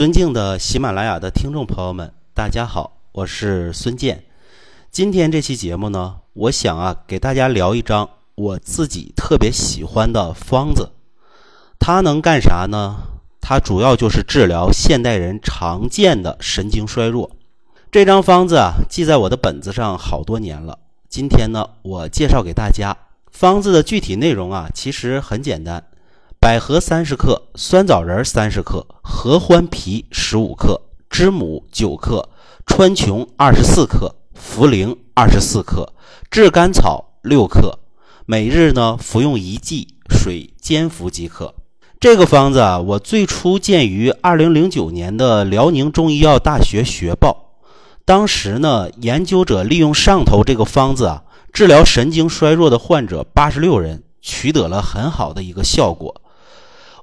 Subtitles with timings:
[0.00, 4.24] 尊敬的喜马拉雅的听众朋友们，大家好，我是孙健。
[4.90, 10.92] 今天这期节目呢，我想啊，给大家聊一张我自己特别喜欢的方子。
[11.78, 12.96] 它能干啥呢？
[13.42, 17.32] 它主要就是治疗现代人常见的神经衰弱。
[17.92, 20.78] 这张方子啊，记在我的本子上好多年了。
[21.10, 22.96] 今天呢，我介绍给大家
[23.30, 25.84] 方子的具体内容啊，其实很简单。
[26.42, 30.80] 百合三十克，酸枣仁三十克，合欢皮十五克，
[31.10, 32.26] 知母九克，
[32.64, 35.92] 川穹二十四克，茯苓二十四克，
[36.30, 37.78] 炙甘草六克。
[38.24, 41.54] 每日呢服用一剂，水煎服即可。
[42.00, 47.58] 这个方子啊，我最初见于二零零九年的辽宁中医药大学学报。
[48.06, 51.22] 当时呢，研究者利用上头这个方子啊，
[51.52, 56.19] 治疗神经衰弱的患者八十六人，取得了很好的一个效果。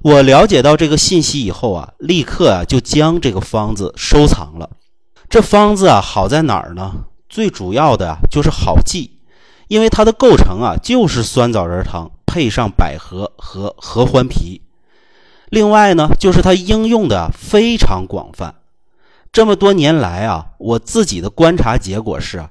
[0.02, 4.70] 我了解到这个信息以后啊，立刻啊就将这个方子收藏了。
[5.28, 7.04] 这方子啊好在哪儿呢？
[7.28, 9.18] 最主要的啊就是好记，
[9.66, 14.62] 因为它的构成啊就是酸枣仁汤配上百合和合欢皮。
[15.50, 18.54] 另外呢，就是它应用的非常广泛。
[19.32, 22.50] 这么多年来啊，我自己的观察结果是啊，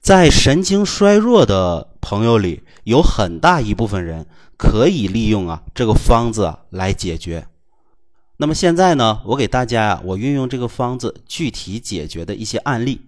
[0.00, 4.26] 在神经衰弱的朋友里，有很大一部分人。
[4.56, 7.46] 可以利用啊这个方子来解决。
[8.36, 13.02] 那么现在呢，我给大家啊，我运用这个方子具体解决的一些案例。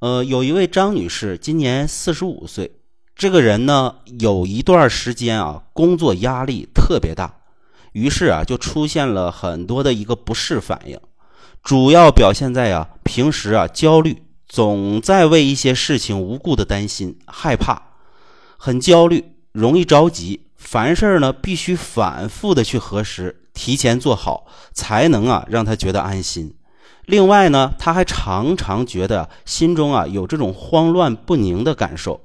[0.00, 2.72] 呃，有一位张女士，今年四十五岁，
[3.14, 7.40] 这个人呢有一段时间啊工作压力特别大，
[7.92, 10.98] 于是啊就出现了很多的一个不适反应，
[11.62, 17.82] 主要表现在啊平时啊焦虑，总在为一些事情无故的担心、害怕，
[18.56, 20.47] 很焦虑，容易着急。
[20.70, 26.54] 凡事呢，必须反复的去核实，提前做好，才能啊让他觉得安心。
[27.06, 32.20] 另外呢，他还常常觉得心中啊有这种慌乱不宁的感受，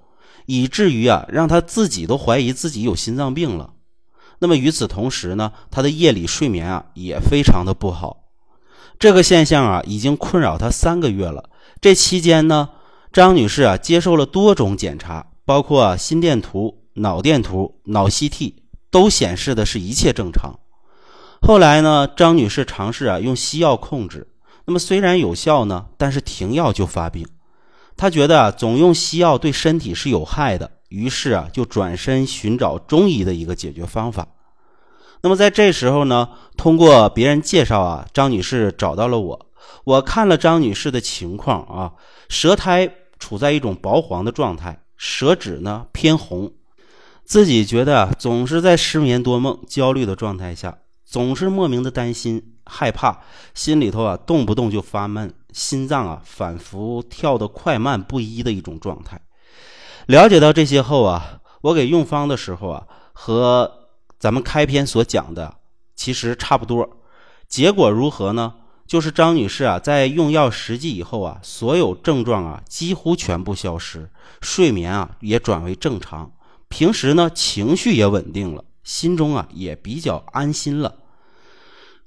[0.46, 3.76] 以至于啊让他自己都怀疑自己有心脏病了。
[4.40, 8.26] 那么与此同时呢，他的夜里睡眠啊也非常的不好。
[9.00, 11.50] 这个现象啊已经困扰他三个月了。
[11.80, 12.68] 这期间呢，
[13.14, 16.83] 张女士啊接受了多种检查，包括心电图。
[16.96, 18.54] 脑电图、脑 CT
[18.92, 20.60] 都显示的是一切正常。
[21.42, 24.28] 后来呢，张女士尝试啊用西药控制，
[24.66, 27.28] 那么虽然有效呢，但是停药就发病。
[27.98, 34.28] 她觉得啊总用西药对身体是有害的，于是啊就转身寻找中医的一个解决方法。
[35.22, 39.48] 那么在这时候呢，通过别人介绍啊，张女士找到了我。
[39.86, 41.94] 我看了张女士的情况啊，
[42.30, 42.90] 舌苔
[43.20, 46.52] 处在一种薄黄的状态，舌质呢偏红。
[47.26, 53.22] 自己觉得啊，总是在失眠多梦、焦虑的状态下，总是莫名的担心、害怕，
[53.54, 59.22] 心里头啊动不动就发闷，心脏啊反复跳得快慢不一的一种状态。
[60.08, 63.72] 了解到这些后啊，我给用方的时候啊，和
[64.20, 65.56] 咱们开篇所讲的
[65.96, 66.88] 其实差不多。
[67.48, 68.56] 结果如何呢？
[68.86, 74.10] 就是张女士啊，在用药十剂以后啊，所有症状啊几乎全部消失，
[74.42, 76.30] 睡眠啊也转为正常。
[76.74, 80.96] 平时呢，情绪也稳定了，心中啊也比较安心了。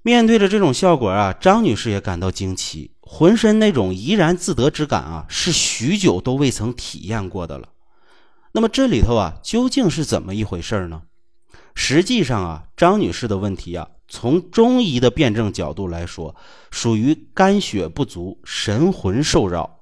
[0.03, 7.69] 面对着这种效果啊，张女士也感到惊奇，浑身那种怡然自得之感啊，是许久都未曾体验过的了。
[8.51, 11.03] 那么这里头啊，究竟是怎么一回事呢？
[11.77, 16.35] 实际上啊，张女士的问题啊，从中医的辩证角度来说，
[16.73, 19.76] 属于肝血不足，神魂受扰。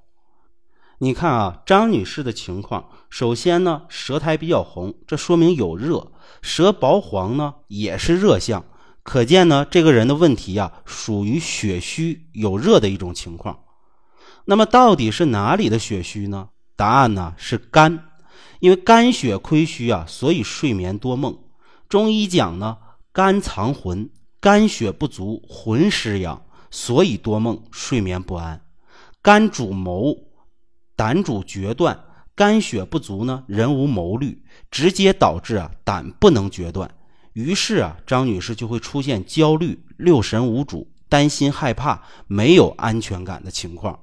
[0.99, 8.65] 你看啊，张女士的情况，首先呢，舌苔比较红，这说明有热；舌薄黄呢，也是热象，
[9.03, 13.59] 可见呢，这个人的问题呀，属于血虚有热的一种情况。
[14.44, 16.50] 那么到底是哪里的血虚呢？
[16.77, 18.05] 答案呢是肝，
[18.61, 21.37] 因为肝血亏虚啊，所以睡眠多梦。
[21.88, 22.78] 中医讲呢，
[23.12, 24.09] 肝藏魂，
[24.41, 26.41] 肝血不足，魂失养，
[26.71, 28.61] 所以多梦，睡眠不安。
[29.20, 30.17] 肝主谋。
[30.96, 31.99] 胆主决断，
[32.35, 36.88] 肝血不足呢，人无谋虑，直接导致啊胆不能决断，
[37.32, 43.99] 于是啊张女士就会出现焦虑、六神无主、担心害怕、没有安全感的情况。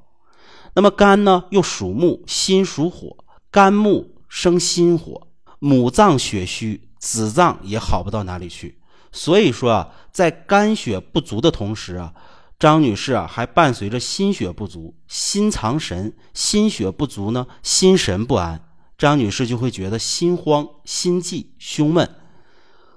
[0.74, 3.18] 那么肝呢又属木，心属火，
[3.50, 5.28] 肝木生心火，
[5.60, 8.80] 母脏血虚，子脏也好不到哪里去。
[9.12, 12.14] 所以说啊，在肝血不足的同时啊。
[12.62, 18.64] 张女士啊，还伴随着心血不足，心藏神，心血不足呢，心神不安。
[19.00, 22.08] 张女士就会觉得心慌、心悸、胸闷。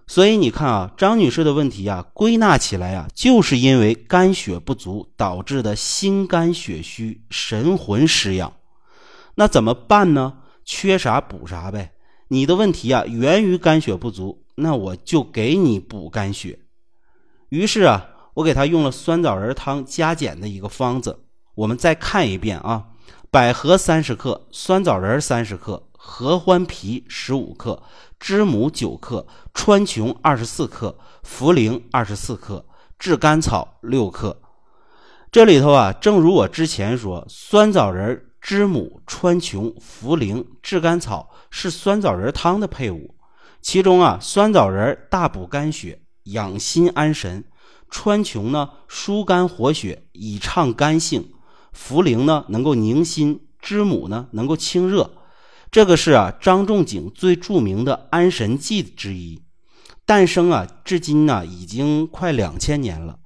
[0.06, 8.52] 所以你看啊，张女士的问题啊，归纳起来啊，就是因为肝血不足导致的心肝血虚、神魂失养。
[9.36, 10.40] 那怎么办呢？
[10.66, 11.92] 缺啥补啥呗。
[12.28, 16.58] 你的问题啊，源于肝血不足，那我就给你补肝血。
[17.48, 21.24] 于是啊，我给他用了酸枣仁汤加减的一个方子。
[21.54, 22.84] 我们再看一遍啊，
[23.30, 25.88] 百合三十克，酸枣仁三十克。
[26.06, 27.82] 合欢皮十五克，
[28.20, 32.66] 知母九克，川穹二十四克，茯苓二十四克，
[32.98, 34.42] 炙甘草六克。
[35.32, 43.14] 这里头啊，正如我之前说，酸枣仁、知母、川穹、茯苓、炙甘草是酸枣仁汤的配伍。
[43.62, 47.42] 其中啊，酸枣仁大补肝血，养心安神；
[47.96, 51.22] 川穹呢，疏肝活血，以畅肝性；
[51.72, 55.12] 茯苓呢，能够宁心；知母呢，能够清热。
[55.70, 59.42] 这个是啊，张仲景最著名的安神剂之一，
[60.04, 63.20] 诞生啊，至今呢已经快两千年了。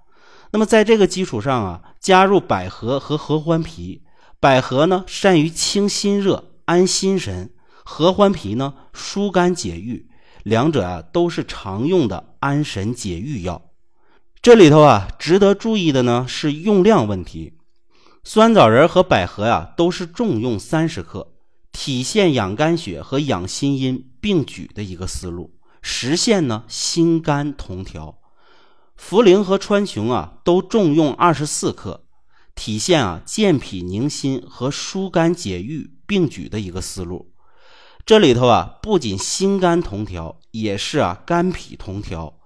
[0.52, 4.02] 那么在这个基础上啊，加入百合和合欢皮。
[4.38, 7.48] 百合呢善于清心热、安心神；
[7.84, 10.10] 合欢皮呢疏肝解郁。
[10.42, 13.67] 两者啊都是常用的安神解郁药。
[14.40, 17.54] 这里头啊值得注意的呢是用量问题。
[18.24, 21.32] 酸枣仁和百合呀都是重用三十克。
[21.70, 28.18] 体现养肝血和养心阴并举的一个思路，实现呢心肝同调。
[28.98, 32.04] 茯苓和川穹啊都重用二十四克，
[32.54, 37.32] 体现啊健脾宁心和疏肝解郁并举的一个思路。
[38.04, 42.37] 这里头啊不仅心肝同调，也是啊肝脾同调。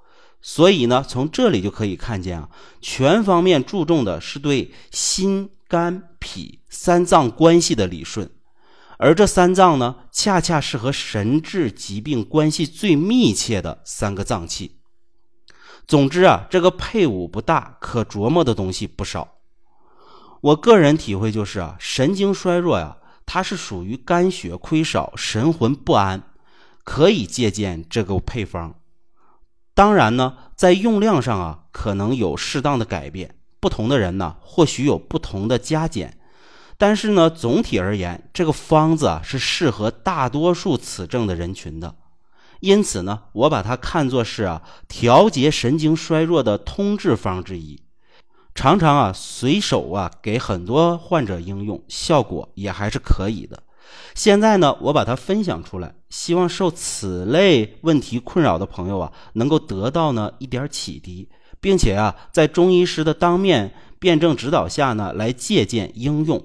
[0.44, 2.48] 所以呢，从这里就可以看见啊，
[2.80, 8.28] 全方面注重的是对心肝脾三脏关系的理顺。
[8.98, 14.78] 而这三脏呢，恰恰是和神志疾病关系最密切的三个脏器。
[15.86, 19.36] 总之啊，这个配伍不大，可琢磨的东西不少。
[20.40, 22.96] 我个人体会就是啊，神经衰弱呀，
[23.26, 26.22] 它是属于肝血亏少、神魂不安，
[26.82, 28.74] 可以借鉴这个配方。
[29.82, 36.18] 当然呢，在用量上啊，可能有适当的改变，不同的人呢，或许有不同的加减。
[36.78, 41.96] 但是呢，总体而言，这个方子啊是适合大多数此症的人群的，
[42.60, 47.82] 因此呢，我把它看作是啊调节神经衰弱的通治方之一，
[48.54, 53.60] 常常啊随手啊给很多患者应用，效果也还是可以的。
[54.14, 61.28] 现在呢，我把它分享出来，希望受此类问题困扰的朋友啊，能够得到呢一点启迪，
[61.60, 66.44] 并且啊在中医师的当面辩证指导下呢，来借鉴应用。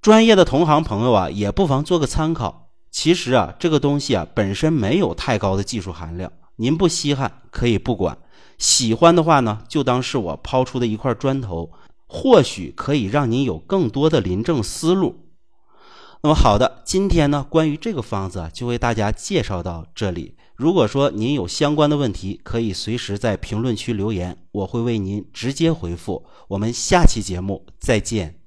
[0.00, 2.70] 专业的同行朋友啊，也不妨做个参考。
[2.90, 6.30] 其实啊，这个东西啊，本身没有太高的技术含量。
[6.56, 8.16] 您不稀罕可以不管，
[8.58, 11.72] 喜欢的话呢，就当是我抛出的一块砖头，
[12.06, 15.16] 或许可以让您有更多的临证思路。
[16.24, 20.36] 那么好的，今天呢，关于这个方子，就为大家介绍到这里。
[20.54, 26.24] 如果说您有相关的问题，可以随时在评论区留言，我会为您直接回复。
[26.46, 28.41] 我们下期节目再见。